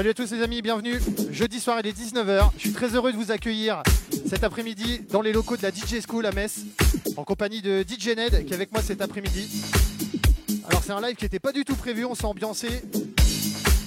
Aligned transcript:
Salut 0.00 0.10
à 0.12 0.14
tous 0.14 0.32
les 0.32 0.40
amis, 0.42 0.62
bienvenue. 0.62 0.98
Jeudi 1.30 1.60
soir, 1.60 1.78
il 1.78 1.86
est 1.86 1.92
19h. 1.92 2.52
Je 2.56 2.60
suis 2.60 2.72
très 2.72 2.94
heureux 2.94 3.12
de 3.12 3.18
vous 3.18 3.32
accueillir 3.32 3.82
cet 4.26 4.44
après-midi 4.44 5.02
dans 5.10 5.20
les 5.20 5.30
locaux 5.30 5.58
de 5.58 5.62
la 5.62 5.68
DJ 5.68 6.00
School 6.08 6.24
à 6.24 6.32
Metz, 6.32 6.60
en 7.18 7.24
compagnie 7.24 7.60
de 7.60 7.84
DJ 7.86 8.16
Ned 8.16 8.46
qui 8.46 8.52
est 8.52 8.54
avec 8.54 8.72
moi 8.72 8.80
cet 8.80 9.02
après-midi. 9.02 9.62
Alors 10.66 10.82
c'est 10.82 10.92
un 10.92 11.02
live 11.02 11.16
qui 11.16 11.26
n'était 11.26 11.38
pas 11.38 11.52
du 11.52 11.66
tout 11.66 11.74
prévu, 11.74 12.06
on 12.06 12.14
s'est 12.14 12.24
ambiancé 12.24 12.80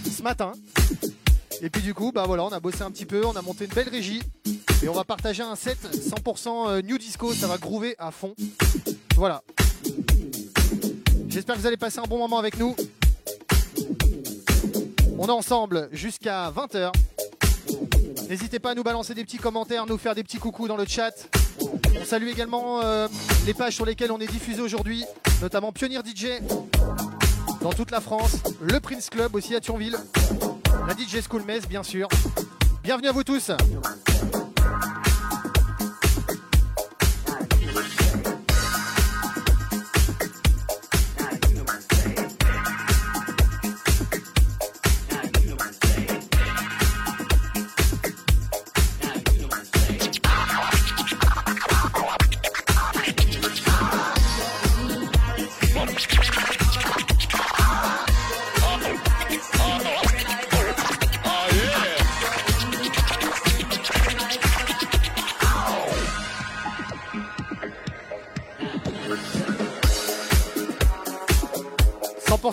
ce 0.05 0.21
matin. 0.21 0.51
Et 1.63 1.71
puis 1.71 1.81
du 1.81 1.95
coup, 1.95 2.11
bah 2.11 2.25
voilà, 2.27 2.43
on 2.43 2.49
a 2.49 2.59
bossé 2.59 2.83
un 2.83 2.91
petit 2.91 3.07
peu, 3.07 3.25
on 3.25 3.35
a 3.35 3.41
monté 3.41 3.65
une 3.65 3.73
belle 3.73 3.89
régie. 3.89 4.21
Et 4.83 4.89
on 4.89 4.93
va 4.93 5.05
partager 5.05 5.41
un 5.41 5.55
set 5.55 5.79
100% 5.81 6.69
euh, 6.69 6.81
New 6.83 6.99
Disco, 6.99 7.33
ça 7.33 7.47
va 7.47 7.57
groover 7.57 7.95
à 7.97 8.11
fond. 8.11 8.35
Voilà. 9.15 9.41
J'espère 11.27 11.55
que 11.55 11.61
vous 11.61 11.67
allez 11.67 11.77
passer 11.77 11.97
un 11.97 12.03
bon 12.03 12.19
moment 12.19 12.37
avec 12.37 12.59
nous. 12.59 12.75
On 15.17 15.27
est 15.27 15.31
ensemble 15.31 15.89
jusqu'à 15.91 16.51
20h. 16.51 16.91
N'hésitez 18.29 18.59
pas 18.59 18.71
à 18.71 18.75
nous 18.75 18.83
balancer 18.83 19.13
des 19.13 19.23
petits 19.23 19.37
commentaires, 19.37 19.85
nous 19.85 19.97
faire 19.97 20.15
des 20.15 20.23
petits 20.23 20.39
coucous 20.39 20.67
dans 20.67 20.77
le 20.77 20.85
chat. 20.85 21.29
On 22.01 22.05
salue 22.05 22.27
également 22.27 22.81
euh, 22.81 23.07
les 23.45 23.53
pages 23.53 23.75
sur 23.75 23.85
lesquelles 23.85 24.11
on 24.11 24.19
est 24.19 24.27
diffusé 24.27 24.61
aujourd'hui, 24.61 25.03
notamment 25.41 25.71
Pionnier 25.71 25.99
DJ 25.99 26.41
dans 27.61 27.71
toute 27.71 27.91
la 27.91 28.01
France, 28.01 28.37
le 28.61 28.79
Prince 28.79 29.09
Club 29.09 29.35
aussi 29.35 29.55
à 29.55 29.61
Thionville, 29.61 29.97
la 30.87 30.93
DJ 30.93 31.21
School 31.27 31.43
Metz 31.43 31.67
bien 31.67 31.83
sûr. 31.83 32.07
Bienvenue 32.83 33.07
à 33.07 33.11
vous 33.11 33.23
tous. 33.23 33.51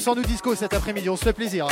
100% 0.01 0.17
nous 0.17 0.23
disco 0.23 0.55
cet 0.55 0.73
après-midi, 0.73 1.11
on 1.11 1.17
se 1.17 1.25
fait 1.25 1.35
plaisir. 1.35 1.67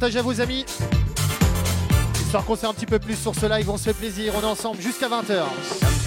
Partagez 0.00 0.20
à 0.20 0.22
vos 0.22 0.40
amis. 0.40 0.64
Histoire 2.22 2.42
qu'on 2.46 2.56
sait 2.56 2.66
un 2.66 2.72
petit 2.72 2.86
peu 2.86 2.98
plus 2.98 3.16
sur 3.16 3.34
ce 3.34 3.44
live, 3.44 3.68
on 3.68 3.76
se 3.76 3.84
fait 3.84 3.92
plaisir, 3.92 4.32
on 4.34 4.40
est 4.40 4.46
ensemble 4.46 4.80
jusqu'à 4.80 5.10
20h. 5.10 5.99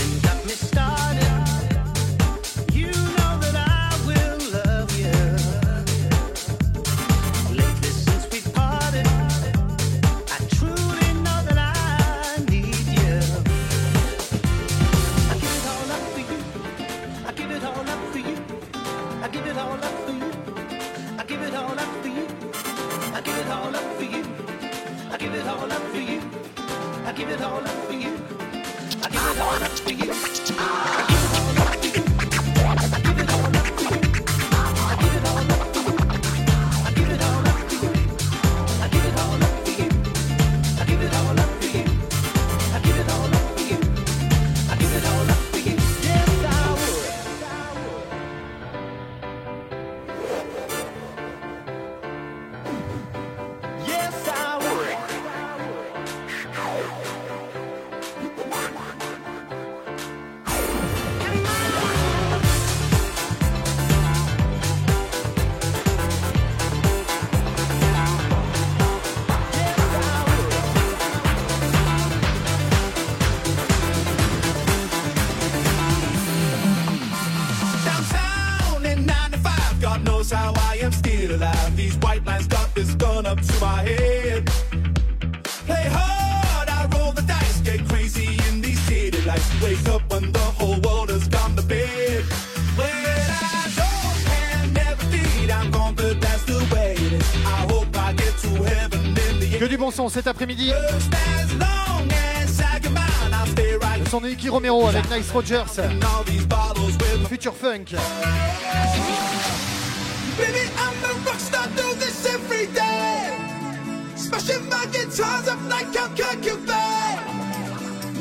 Son 104.14 104.22
de 104.22 104.28
Nicky 104.28 104.48
Romero 104.48 104.88
avec 104.88 105.10
Nice 105.10 105.32
Rogers. 105.32 105.66
Future 107.28 107.56
Funk. 107.56 107.96
Baby, 110.38 110.70
I'm 110.78 111.04
a 111.04 111.14
rockstar, 111.26 111.68
do 111.76 111.96
this 111.96 112.24
every 112.28 112.68
day. 112.68 113.36
Smashing 114.16 114.70
my 114.70 114.86
guitars 114.92 115.48
up 115.48 115.58
like 115.68 115.88
I'm 116.00 116.16
concubine. 116.16 117.20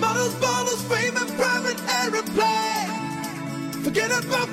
Models, 0.01 0.35
bottles, 0.37 0.83
fame, 0.85 1.15
and 1.15 1.31
private 1.37 1.79
aeroplane. 2.01 3.83
Forget 3.85 4.11
about 4.25 4.49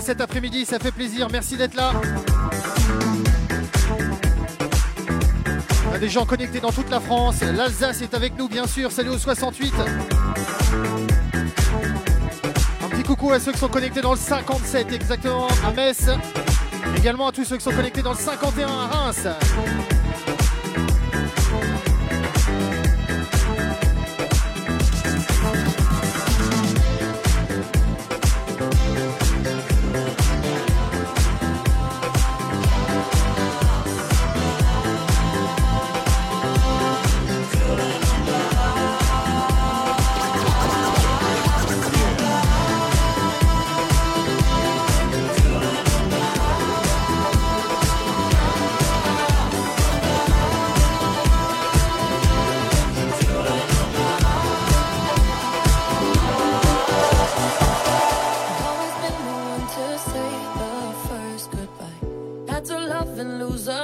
cet 0.00 0.20
après-midi, 0.20 0.64
ça 0.64 0.78
fait 0.78 0.92
plaisir. 0.92 1.28
Merci 1.30 1.56
d'être 1.56 1.74
là. 1.74 1.92
A 5.92 5.98
des 5.98 6.08
gens 6.08 6.26
connectés 6.26 6.60
dans 6.60 6.72
toute 6.72 6.90
la 6.90 7.00
France. 7.00 7.42
L'Alsace 7.42 8.02
est 8.02 8.14
avec 8.14 8.36
nous, 8.36 8.48
bien 8.48 8.66
sûr. 8.66 8.90
Salut 8.90 9.10
au 9.10 9.18
68. 9.18 9.72
Un 12.82 12.88
petit 12.88 13.02
coucou 13.02 13.32
à 13.32 13.38
ceux 13.38 13.52
qui 13.52 13.58
sont 13.58 13.68
connectés 13.68 14.00
dans 14.00 14.12
le 14.12 14.18
57, 14.18 14.92
exactement, 14.92 15.48
à 15.64 15.70
Metz. 15.72 16.08
Également 16.96 17.28
à 17.28 17.32
tous 17.32 17.44
ceux 17.44 17.56
qui 17.56 17.64
sont 17.64 17.72
connectés 17.72 18.02
dans 18.02 18.12
le 18.12 18.18
51 18.18 18.66
à 18.66 18.86
Reims. 18.86 19.28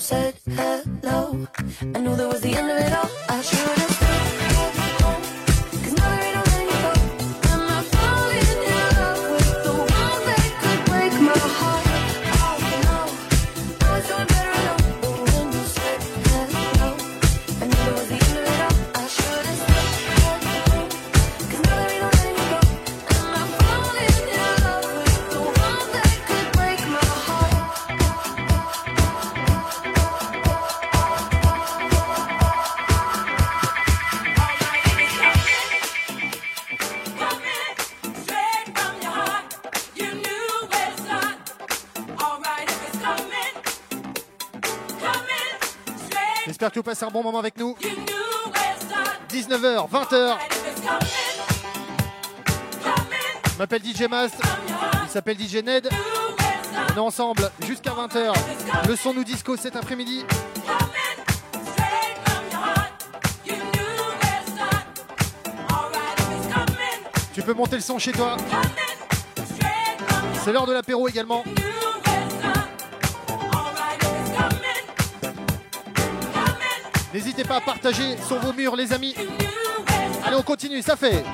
said 0.00 0.34
hello. 0.46 1.46
I 1.94 2.00
knew 2.00 2.16
that 2.16 2.28
was 2.32 2.40
the 2.40 2.56
end 2.56 2.70
of 2.70 2.78
it 2.78 2.92
all. 2.92 3.19
Vous 46.80 46.84
passez 46.84 47.04
un 47.04 47.10
bon 47.10 47.22
moment 47.22 47.40
avec 47.40 47.58
nous. 47.58 47.76
19h, 49.28 49.90
20h. 49.90 50.36
Je 53.52 53.58
m'appelle 53.58 53.82
DJ 53.84 54.08
Mast, 54.08 54.36
il 55.04 55.10
s'appelle 55.10 55.36
DJ 55.38 55.56
Ned. 55.56 55.90
On 56.90 56.96
est 56.96 56.98
ensemble 56.98 57.50
jusqu'à 57.66 57.90
20h. 57.90 58.32
Le 58.88 58.96
son 58.96 59.12
nous 59.12 59.24
disco 59.24 59.58
cet 59.58 59.76
après-midi. 59.76 60.24
Tu 67.34 67.42
peux 67.42 67.52
monter 67.52 67.76
le 67.76 67.82
son 67.82 67.98
chez 67.98 68.12
toi. 68.12 68.38
C'est 70.42 70.50
l'heure 70.50 70.66
de 70.66 70.72
l'apéro 70.72 71.06
également. 71.08 71.44
N'hésitez 77.12 77.44
pas 77.44 77.56
à 77.56 77.60
partager 77.60 78.16
sur 78.26 78.38
vos 78.38 78.52
murs, 78.52 78.76
les 78.76 78.92
amis. 78.92 79.14
Allez, 80.24 80.36
on 80.36 80.42
continue, 80.42 80.80
ça 80.80 80.96
fait. 80.96 81.24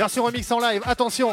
Version 0.00 0.24
remix 0.24 0.50
en 0.50 0.60
live, 0.60 0.80
attention. 0.86 1.30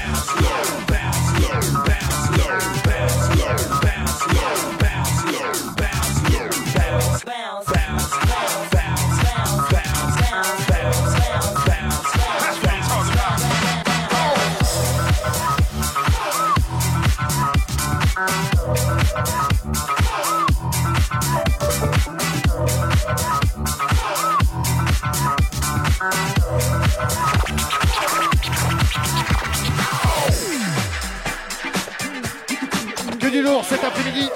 Cet 33.63 33.83
après-midi. 33.83 34.29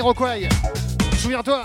Rockway. 0.00 0.48
Souviens-toi. 1.16 1.62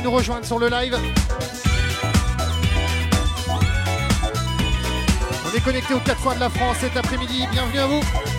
Nous 0.00 0.10
rejoindre 0.10 0.46
sur 0.46 0.58
le 0.58 0.68
live. 0.68 0.96
On 5.44 5.56
est 5.56 5.60
connecté 5.60 5.94
aux 5.94 6.00
quatre 6.00 6.20
coins 6.22 6.34
de 6.34 6.40
la 6.40 6.50
France 6.50 6.78
cet 6.80 6.96
après-midi. 6.96 7.46
Bienvenue 7.50 7.78
à 7.78 7.86
vous. 7.86 8.29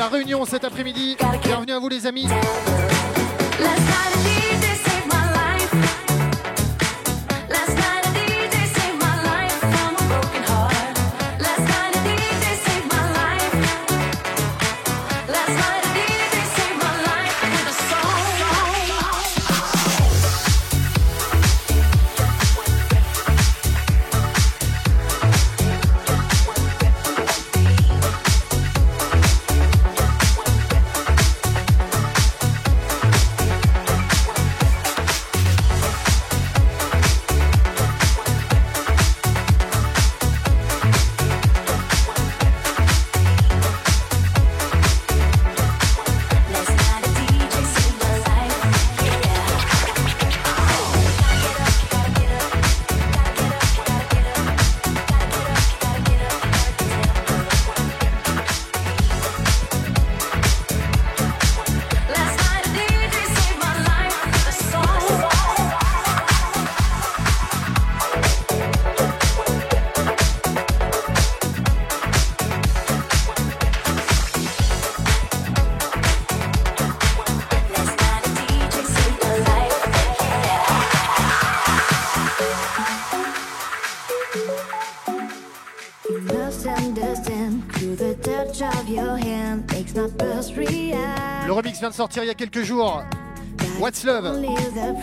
La 0.00 0.08
Réunion 0.08 0.46
cet 0.46 0.64
après-midi. 0.64 1.14
Bienvenue 1.42 1.72
à 1.72 1.78
vous 1.78 1.90
les 1.90 2.06
amis. 2.06 2.26
Vient 91.90 91.96
de 91.96 91.96
sortir 91.96 92.22
il 92.22 92.26
y 92.26 92.30
a 92.30 92.34
quelques 92.34 92.62
jours. 92.62 93.02
What's 93.80 94.04
Love, 94.04 94.44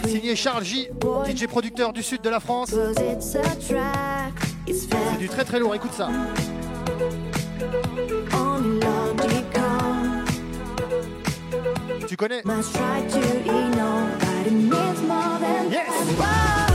signé 0.07 0.35
Charles 0.35 0.63
J, 0.63 0.87
DJ 1.25 1.47
producteur 1.47 1.91
du 1.91 2.01
sud 2.01 2.21
de 2.21 2.29
la 2.29 2.39
France. 2.39 2.73
C'est 4.69 5.17
du 5.19 5.27
très 5.27 5.43
très 5.43 5.59
lourd, 5.59 5.75
écoute 5.75 5.93
ça. 5.93 6.09
Tu 12.07 12.15
connais? 12.15 12.43
Yes 15.69 16.66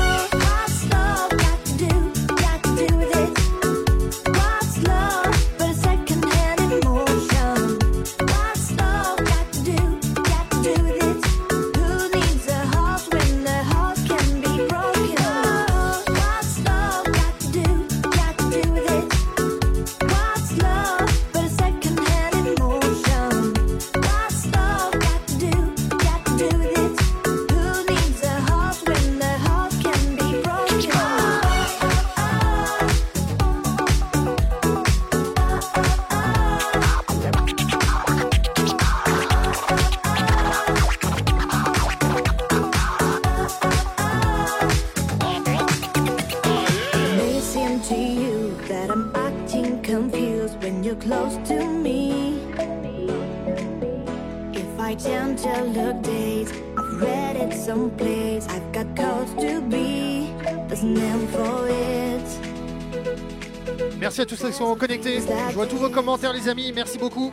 sont 64.53 64.75
connectés. 64.77 65.21
Je 65.51 65.55
vois 65.55 65.67
tous 65.67 65.77
vos 65.77 65.91
commentaires 65.91 66.33
les 66.33 66.49
amis, 66.49 66.73
merci 66.75 66.99
beaucoup. 66.99 67.33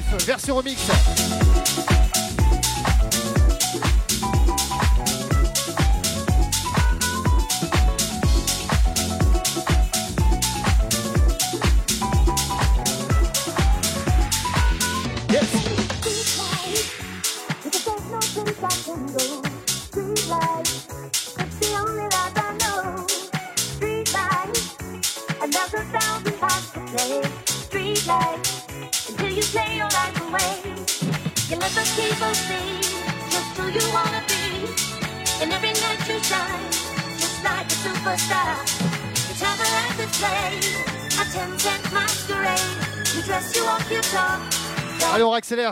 Version 0.00 0.56
remix. 0.56 1.41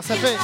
ça 0.01 0.15
fait 0.15 0.35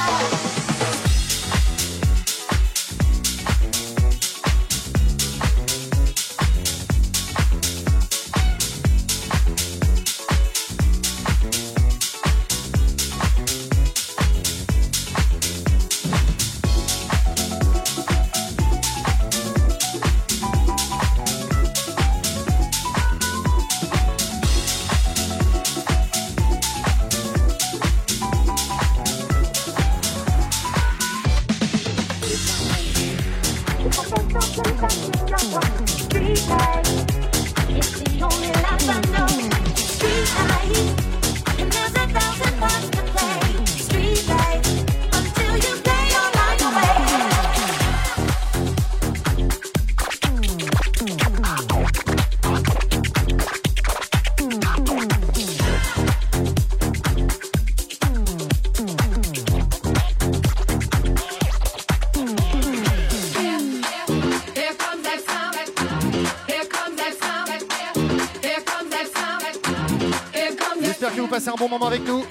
avec 71.86 72.06
nous. 72.06 72.24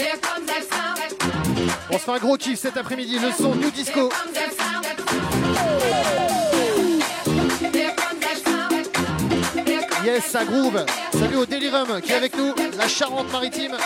On 1.89 1.93
se 1.93 2.03
fait 2.03 2.11
un 2.11 2.17
gros 2.17 2.37
kiff 2.37 2.59
cet 2.59 2.77
après-midi, 2.77 3.19
le 3.19 3.31
son 3.31 3.55
New 3.55 3.71
Disco. 3.71 4.09
Yes, 10.03 10.25
ça 10.25 10.45
groove. 10.45 10.85
Salut 11.13 11.37
au 11.37 11.45
Delirum 11.45 12.01
qui 12.01 12.11
est 12.11 12.15
avec 12.15 12.37
nous, 12.37 12.53
la 12.77 12.87
Charente-Maritime. 12.87 13.77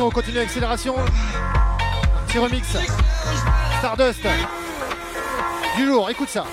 on 0.00 0.10
continue 0.10 0.38
accélération. 0.38 0.94
Petit 2.26 2.38
remix. 2.38 2.66
Stardust. 3.78 4.26
Du 5.76 5.86
lourd, 5.86 6.10
écoute 6.10 6.28
ça. 6.28 6.44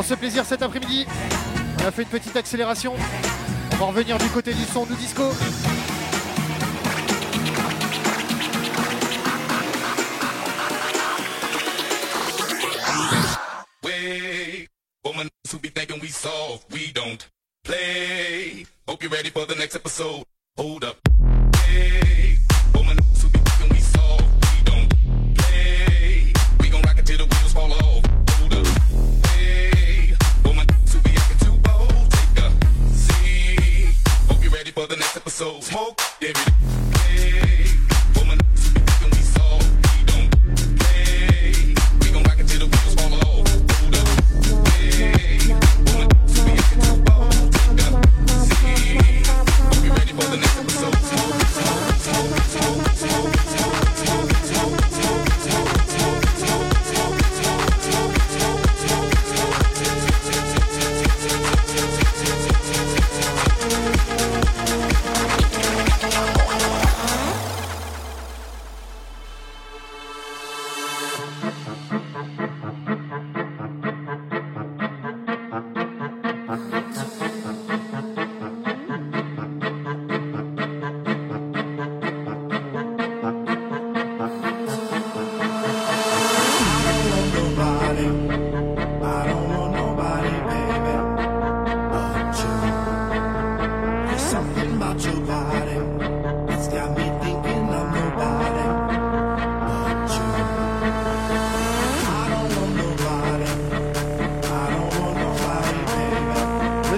On 0.00 0.02
se 0.02 0.14
plaisir 0.14 0.46
cet 0.46 0.62
après-midi. 0.62 1.06
On 1.82 1.86
a 1.86 1.90
fait 1.90 2.04
une 2.04 2.08
petite 2.08 2.34
accélération. 2.34 2.94
On 3.74 3.76
va 3.76 3.84
revenir 3.84 4.16
du 4.16 4.30
côté 4.30 4.54
du 4.54 4.64
son 4.64 4.86
du 4.86 4.94
disco. 4.94 5.24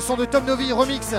son 0.02 0.16
de 0.16 0.24
Tom 0.24 0.44
Novi 0.44 0.72
remix. 0.72 1.14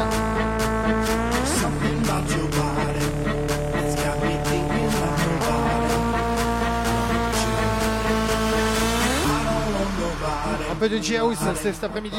peu 10.84 10.90
de 10.90 11.02
G-House 11.02 11.38
cet 11.56 11.82
après-midi. 11.82 12.18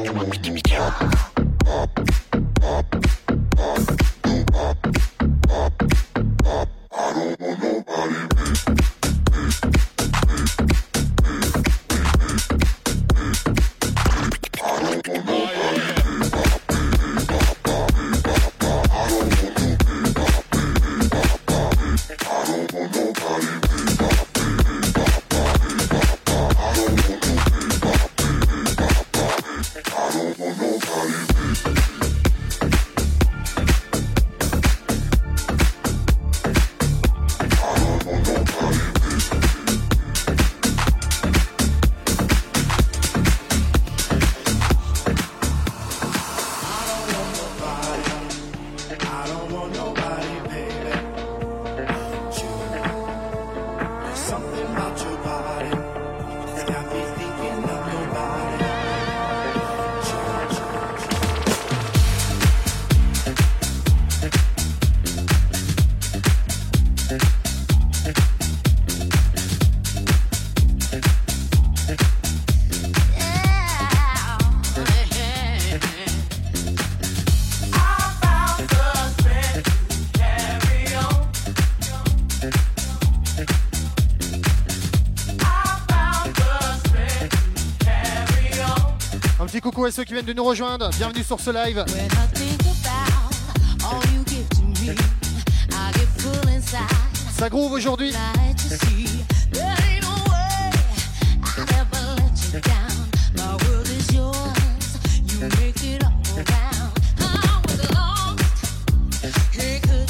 Midi 0.00 0.50
Midi 0.50 0.72
et 89.88 89.90
ceux 89.90 90.04
qui 90.04 90.12
viennent 90.12 90.26
de 90.26 90.34
nous 90.34 90.44
rejoindre, 90.44 90.90
bienvenue 90.90 91.24
sur 91.24 91.40
ce 91.40 91.50
live. 91.50 91.82
Ça 97.38 97.48
groove 97.48 97.72
aujourd'hui. 97.72 98.12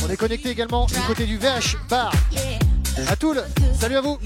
On 0.05 0.11
est 0.11 0.17
connecté 0.17 0.51
également 0.51 0.87
du 0.87 1.01
côté 1.07 1.25
du 1.25 1.39
VH 1.39 1.77
Bar 1.89 2.13
à 3.07 3.15
Toul. 3.15 3.45
Salut 3.79 3.97
à 3.97 4.01
vous. 4.01 4.19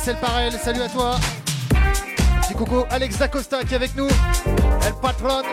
Axel 0.00 0.16
Parel, 0.16 0.52
salut 0.52 0.80
à 0.80 0.88
toi. 0.88 1.16
Petit 2.40 2.54
coucou 2.54 2.86
Alex 2.88 3.18
Dacosta 3.18 3.62
qui 3.64 3.74
est 3.74 3.76
avec 3.76 3.94
nous, 3.96 4.08
elle 4.86 4.94
patronne. 4.94 5.44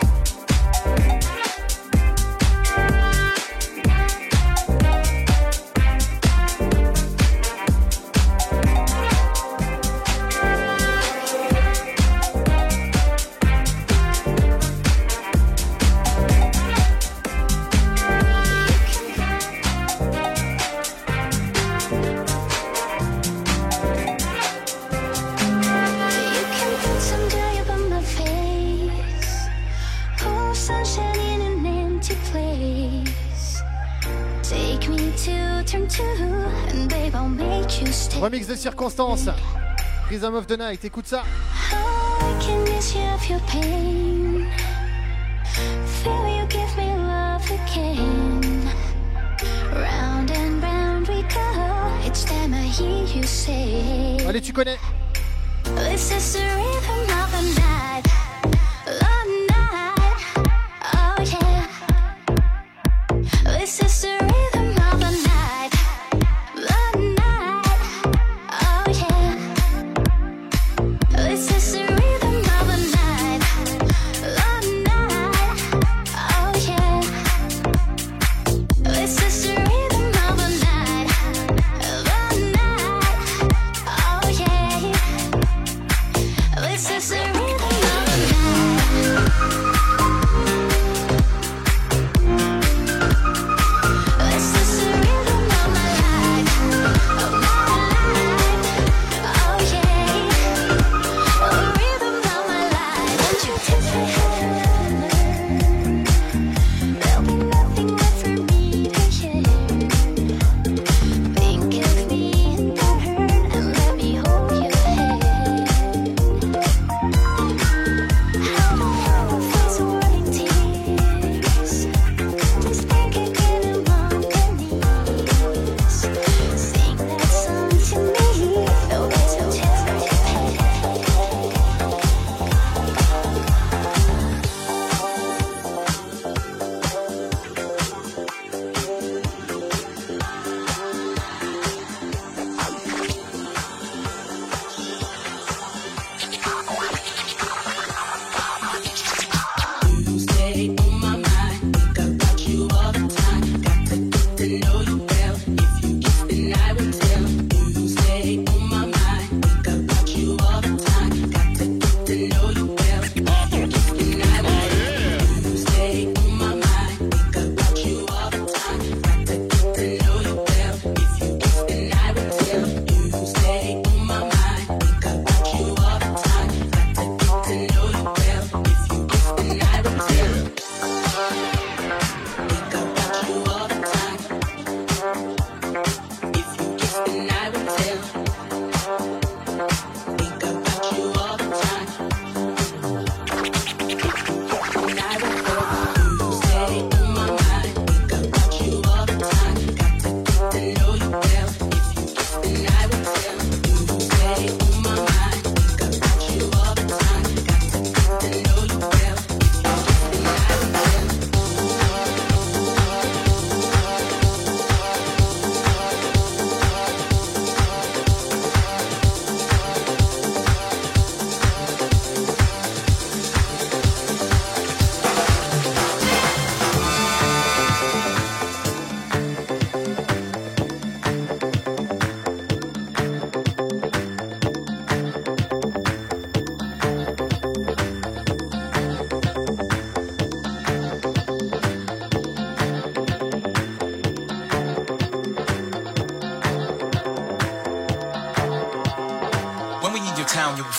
Constance. 38.88 39.28
Prism 40.06 40.34
of 40.34 40.46
the 40.46 40.56
Night, 40.56 40.82
écoute 40.82 41.06
ça. 41.06 41.22
Allez, 54.26 54.40
tu 54.40 54.52
connais. 54.54 54.78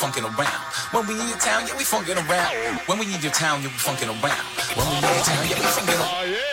Funkin' 0.10 0.26
around. 0.38 0.64
When 0.92 1.08
we 1.08 1.22
in 1.22 1.28
your 1.28 1.38
town, 1.38 1.68
yeah, 1.68 1.78
we 1.78 1.84
funkin' 1.84 2.18
around. 2.30 2.80
When 2.88 3.00
we 3.00 3.14
in 3.14 3.22
your 3.22 3.32
town, 3.32 3.62
you 3.62 3.70
be 3.70 3.76
funkin' 3.76 4.10
around. 4.10 4.46
When 4.76 4.88
we 4.90 4.96
in 4.98 5.04
your 5.04 5.24
town, 5.24 5.48
yeah, 5.48 5.60
we 5.60 5.66
funkin' 5.66 6.00
around. 6.00 6.10
Oh, 6.10 6.49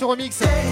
version 0.00 0.08
remix. 0.08 0.69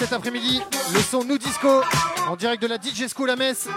Cet 0.00 0.14
après-midi. 0.14 0.62
Le 0.94 1.00
son 1.00 1.24
Nous 1.24 1.36
Disco 1.36 1.82
en 2.26 2.34
direct 2.34 2.62
de 2.62 2.68
la 2.68 2.76
DJ 2.76 3.06
School 3.14 3.28
à 3.28 3.36
Metz. 3.36 3.68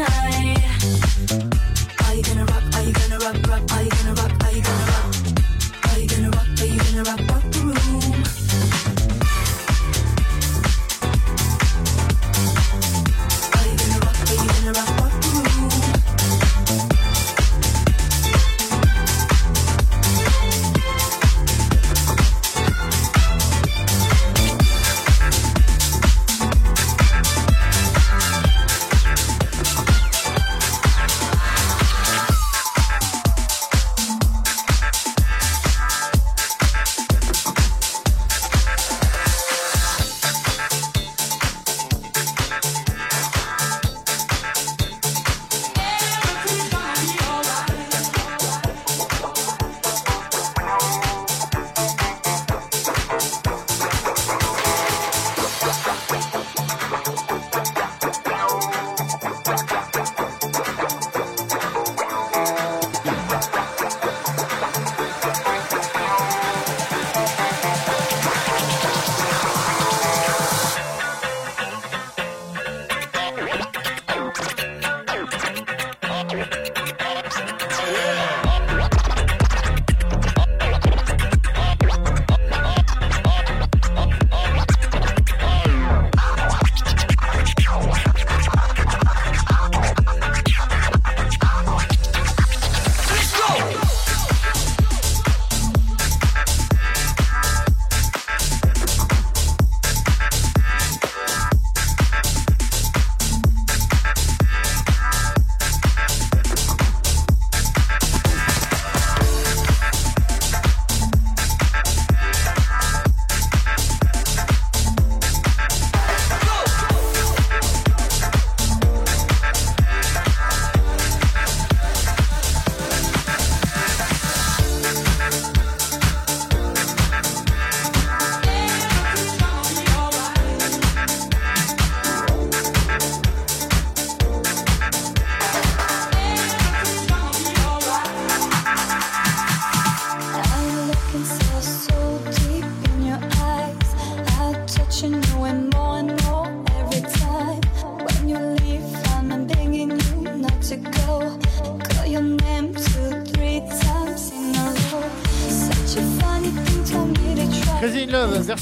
Are 0.00 0.29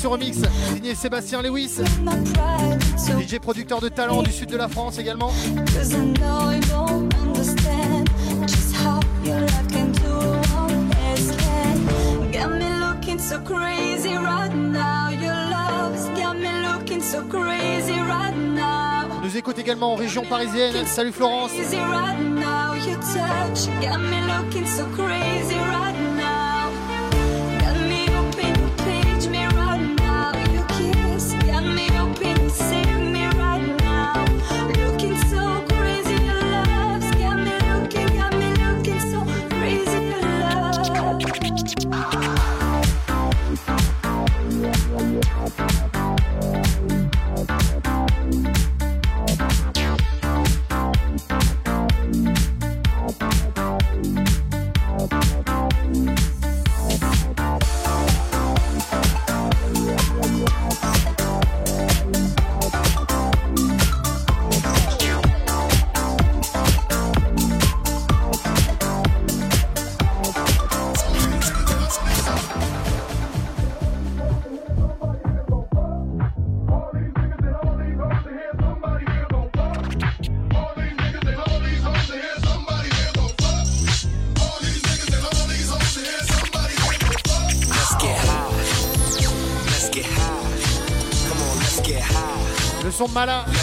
remix, 0.08 0.38
signé 0.74 0.94
Sébastien 0.94 1.42
Lewis, 1.42 1.76
DJ 3.20 3.38
producteur 3.38 3.80
de 3.80 3.88
talent 3.88 4.22
du 4.22 4.32
sud 4.32 4.48
de 4.48 4.56
la 4.56 4.68
France 4.68 4.98
également. 4.98 5.32
Nous 19.22 19.36
écoute 19.36 19.58
également 19.58 19.92
en 19.92 19.96
région 19.96 20.22
parisienne. 20.24 20.86
Salut 20.86 21.12
Florence. 21.12 21.50
Mara. 93.12 93.57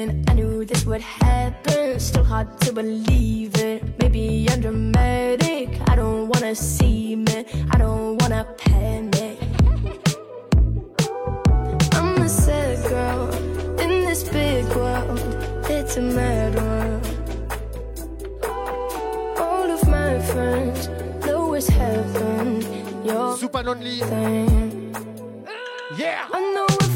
I 0.00 0.32
knew 0.32 0.64
this 0.64 0.86
would 0.86 1.02
happen. 1.02 2.00
Still 2.00 2.24
hard 2.24 2.58
to 2.62 2.72
believe 2.72 3.54
it. 3.56 3.82
Maybe 4.00 4.48
I'm 4.50 4.60
dramatic. 4.62 5.68
I 5.88 5.94
don't 5.94 6.28
wanna 6.28 6.54
see 6.54 7.16
me. 7.16 7.44
I 7.70 7.76
don't 7.76 8.16
wanna 8.22 8.46
panic. 8.56 9.38
I'm 11.92 12.16
a 12.22 12.28
sad 12.28 12.78
girl 12.88 13.28
in 13.78 13.90
this 14.08 14.22
big 14.24 14.64
world. 14.74 15.20
It's 15.68 15.98
a 15.98 16.02
mad 16.02 16.54
world. 16.54 17.04
All 19.38 19.70
of 19.70 19.86
my 19.86 20.18
friends 20.32 20.88
know 21.26 21.52
it's 21.52 21.68
heaven. 21.68 22.64
You're 23.04 23.36
super 23.36 23.62
lonely. 23.62 23.98
Yeah. 25.98 26.26
I 26.32 26.40
know 26.54 26.89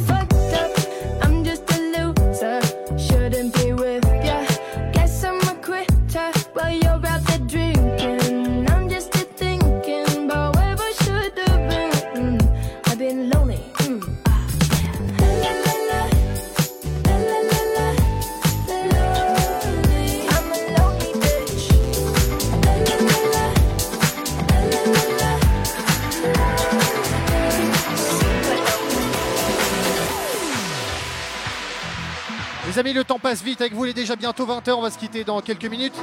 amis, 32.84 32.92
le 32.92 33.04
temps 33.04 33.18
passe 33.18 33.42
vite 33.42 33.62
avec 33.62 33.72
vous, 33.72 33.86
il 33.86 33.90
est 33.90 33.94
déjà 33.94 34.14
bientôt 34.14 34.44
20h, 34.44 34.72
on 34.72 34.82
va 34.82 34.90
se 34.90 34.98
quitter 34.98 35.24
dans 35.24 35.40
quelques 35.40 35.64
minutes. 35.64 35.94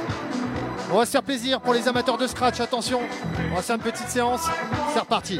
On 0.92 0.96
va 0.96 1.06
se 1.06 1.12
faire 1.12 1.22
plaisir 1.22 1.60
pour 1.60 1.74
les 1.74 1.86
amateurs 1.86 2.18
de 2.18 2.26
scratch, 2.26 2.58
attention, 2.60 3.00
on 3.52 3.54
va 3.54 3.62
faire 3.62 3.76
une 3.76 3.82
petite 3.82 4.08
séance, 4.08 4.42
c'est 4.92 4.98
reparti. 4.98 5.38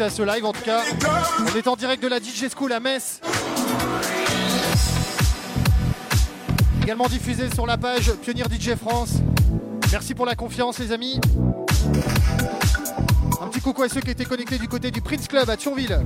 À 0.00 0.10
ce 0.10 0.22
live. 0.22 0.44
En 0.44 0.52
tout 0.52 0.62
cas, 0.62 0.80
on 1.40 1.56
est 1.56 1.68
en 1.68 1.76
direct 1.76 2.02
de 2.02 2.08
la 2.08 2.18
DJ 2.18 2.46
School 2.54 2.72
à 2.72 2.80
Metz. 2.80 3.20
Également 6.82 7.06
diffusé 7.06 7.48
sur 7.52 7.66
la 7.66 7.76
page 7.76 8.12
Pionnier 8.22 8.44
DJ 8.44 8.74
France. 8.74 9.14
Merci 9.92 10.14
pour 10.14 10.26
la 10.26 10.34
confiance, 10.34 10.78
les 10.78 10.90
amis. 10.90 11.20
Un 13.40 13.46
petit 13.48 13.60
coucou 13.60 13.82
à 13.82 13.88
ceux 13.88 14.00
qui 14.00 14.10
étaient 14.10 14.24
connectés 14.24 14.58
du 14.58 14.68
côté 14.68 14.90
du 14.90 15.00
Prince 15.00 15.28
Club 15.28 15.48
à 15.48 15.56
Thionville. 15.56 16.00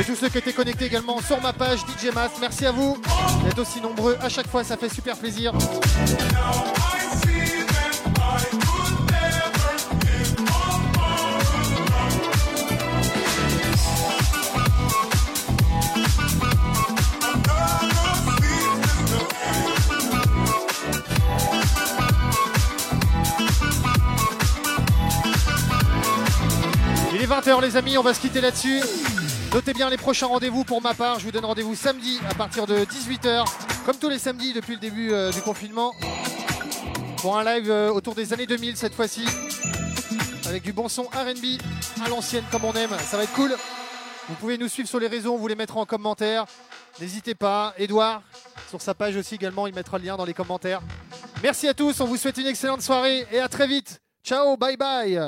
Et 0.00 0.04
tous 0.04 0.16
ceux 0.16 0.28
qui 0.28 0.38
étaient 0.38 0.52
connectés 0.52 0.86
également 0.86 1.20
sur 1.20 1.40
ma 1.40 1.52
page 1.52 1.80
DJ 1.80 2.12
Mas, 2.14 2.30
merci 2.40 2.66
à 2.66 2.72
vous 2.72 2.98
d'être 3.44 3.58
aussi 3.60 3.80
nombreux 3.80 4.16
à 4.20 4.28
chaque 4.28 4.48
fois, 4.48 4.64
ça 4.64 4.76
fait 4.76 4.88
super 4.88 5.16
plaisir. 5.16 5.52
20h 27.42 27.60
les 27.60 27.76
amis, 27.76 27.98
on 27.98 28.02
va 28.02 28.14
se 28.14 28.20
quitter 28.20 28.40
là-dessus. 28.40 28.80
Notez 29.52 29.72
bien 29.72 29.90
les 29.90 29.96
prochains 29.96 30.26
rendez-vous 30.26 30.62
pour 30.62 30.80
ma 30.80 30.94
part. 30.94 31.18
Je 31.18 31.24
vous 31.24 31.32
donne 31.32 31.44
rendez-vous 31.44 31.74
samedi 31.74 32.20
à 32.30 32.34
partir 32.34 32.68
de 32.68 32.84
18h, 32.84 33.44
comme 33.84 33.96
tous 33.96 34.08
les 34.08 34.20
samedis 34.20 34.52
depuis 34.52 34.74
le 34.74 34.78
début 34.78 35.12
euh, 35.12 35.32
du 35.32 35.40
confinement, 35.42 35.92
pour 37.16 37.36
un 37.36 37.42
live 37.42 37.68
euh, 37.68 37.90
autour 37.90 38.14
des 38.14 38.32
années 38.32 38.46
2000 38.46 38.76
cette 38.76 38.94
fois-ci, 38.94 39.24
avec 40.46 40.62
du 40.62 40.72
bon 40.72 40.88
son 40.88 41.02
RB 41.02 41.60
à 42.04 42.08
l'ancienne 42.08 42.44
comme 42.52 42.64
on 42.64 42.74
aime. 42.74 42.96
Ça 43.10 43.16
va 43.16 43.24
être 43.24 43.32
cool. 43.32 43.52
Vous 44.28 44.34
pouvez 44.36 44.56
nous 44.56 44.68
suivre 44.68 44.88
sur 44.88 45.00
les 45.00 45.08
réseaux, 45.08 45.34
on 45.34 45.38
vous 45.38 45.48
les 45.48 45.56
mettra 45.56 45.80
en 45.80 45.86
commentaire. 45.86 46.44
N'hésitez 47.00 47.34
pas. 47.34 47.74
Edouard, 47.76 48.22
sur 48.68 48.80
sa 48.80 48.94
page 48.94 49.16
aussi 49.16 49.34
également, 49.34 49.66
il 49.66 49.74
mettra 49.74 49.98
le 49.98 50.04
lien 50.04 50.16
dans 50.16 50.26
les 50.26 50.34
commentaires. 50.34 50.80
Merci 51.42 51.66
à 51.66 51.74
tous, 51.74 52.00
on 52.00 52.04
vous 52.04 52.16
souhaite 52.16 52.38
une 52.38 52.46
excellente 52.46 52.82
soirée 52.82 53.26
et 53.32 53.40
à 53.40 53.48
très 53.48 53.66
vite. 53.66 54.00
Ciao, 54.22 54.56
bye 54.56 54.76
bye. 54.76 55.20